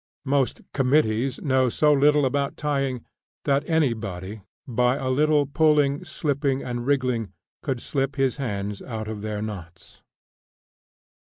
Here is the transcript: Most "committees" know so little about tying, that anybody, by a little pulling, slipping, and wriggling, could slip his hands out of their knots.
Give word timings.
Most 0.25 0.61
"committees" 0.73 1.39
know 1.43 1.69
so 1.69 1.93
little 1.93 2.25
about 2.25 2.57
tying, 2.57 3.05
that 3.45 3.69
anybody, 3.69 4.41
by 4.67 4.95
a 4.95 5.11
little 5.11 5.45
pulling, 5.45 6.03
slipping, 6.05 6.63
and 6.63 6.87
wriggling, 6.87 7.33
could 7.61 7.79
slip 7.79 8.15
his 8.15 8.37
hands 8.37 8.81
out 8.81 9.07
of 9.07 9.21
their 9.21 9.43
knots. 9.43 10.01